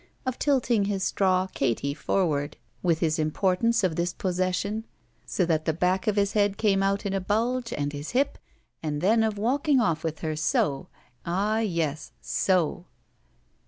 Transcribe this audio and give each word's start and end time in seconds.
Of 0.25 0.39
tilting 0.39 0.85
his 0.85 1.03
straw 1.03 1.45
"katy 1.53 1.93
forward, 1.93 2.57
with 2.81 3.01
his 3.01 3.19
importance 3.19 3.83
of 3.83 3.95
this 3.97 4.13
pos 4.13 4.37
session, 4.37 4.85
so 5.27 5.45
that 5.45 5.65
the 5.65 5.73
back 5.73 6.07
of 6.07 6.15
his 6.15 6.33
head 6.33 6.57
came 6.57 6.81
out 6.81 7.05
in 7.05 7.13
a 7.13 7.21
bulge 7.21 7.71
and 7.71 7.93
his 7.93 8.09
hip, 8.09 8.39
and 8.81 8.99
then 9.01 9.21
of 9.23 9.37
walking 9.37 9.77
ofE 9.77 10.01
with 10.03 10.21
her, 10.21 10.35
so! 10.35 10.87
Ah 11.23 11.59
yes, 11.59 12.13
so! 12.19 12.87